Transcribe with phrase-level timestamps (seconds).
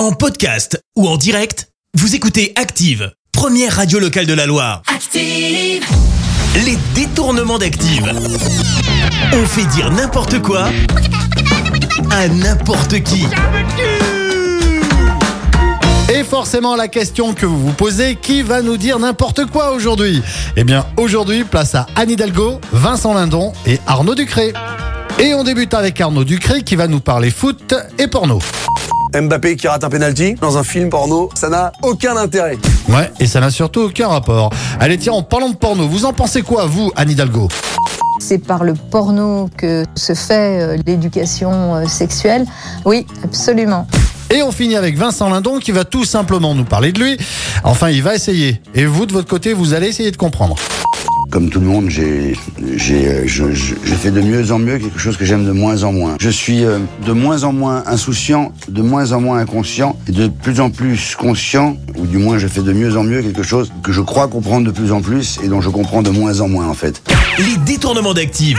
[0.00, 4.80] En podcast ou en direct, vous écoutez Active, première radio locale de la Loire.
[4.86, 5.84] Active.
[6.64, 8.10] Les détournements d'Active.
[9.34, 10.70] On fait dire n'importe quoi
[12.10, 13.26] à n'importe qui.
[16.10, 20.22] Et forcément la question que vous vous posez, qui va nous dire n'importe quoi aujourd'hui?
[20.56, 24.54] Eh bien aujourd'hui, place à Anne Hidalgo, Vincent Lindon et Arnaud Ducré.
[25.18, 28.38] Et on débute avec Arnaud Ducré qui va nous parler foot et porno.
[29.14, 32.58] Mbappé qui rate un penalty dans un film porno, ça n'a aucun intérêt.
[32.88, 34.50] Ouais, et ça n'a surtout aucun rapport.
[34.78, 37.48] Allez tiens, en parlant de porno, vous en pensez quoi vous, Anne Hidalgo?
[38.20, 42.44] C'est par le porno que se fait euh, l'éducation euh, sexuelle.
[42.84, 43.86] Oui, absolument.
[44.32, 47.18] Et on finit avec Vincent Lindon qui va tout simplement nous parler de lui.
[47.64, 48.60] Enfin, il va essayer.
[48.74, 50.54] Et vous, de votre côté, vous allez essayer de comprendre.
[51.30, 55.46] Comme tout le monde, j'ai, euh, fais de mieux en mieux quelque chose que j'aime
[55.46, 56.16] de moins en moins.
[56.18, 60.26] Je suis euh, de moins en moins insouciant, de moins en moins inconscient, et de
[60.26, 63.70] plus en plus conscient, ou du moins je fais de mieux en mieux quelque chose
[63.84, 66.48] que je crois comprendre de plus en plus et dont je comprends de moins en
[66.48, 67.00] moins en fait.
[67.38, 68.58] Les détournements d'Active.